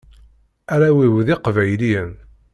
Arraw-iw 0.73 1.15
d 1.25 1.27
iqbayliyen. 1.33 2.11